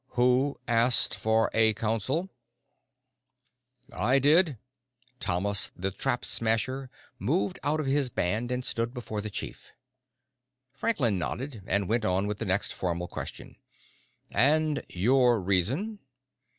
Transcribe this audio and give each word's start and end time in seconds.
Who 0.13 0.57
asked 0.67 1.13
for 1.13 1.51
a 1.53 1.75
council?" 1.75 2.31
"I 3.93 4.17
did." 4.17 4.57
Thomas 5.19 5.71
the 5.75 5.91
Trap 5.91 6.25
Smasher 6.25 6.89
moved 7.19 7.59
out 7.61 7.79
of 7.79 7.85
his 7.85 8.09
band 8.09 8.49
and 8.51 8.65
stood 8.65 8.95
before 8.95 9.21
the 9.21 9.29
chief. 9.29 9.71
Franklin 10.71 11.19
nodded, 11.19 11.61
and 11.67 11.87
went 11.87 12.03
on 12.03 12.25
with 12.25 12.39
the 12.39 12.45
next, 12.45 12.73
formal 12.73 13.07
question: 13.07 13.57
"And 14.31 14.83
your 14.89 15.39
reason?" 15.39 15.99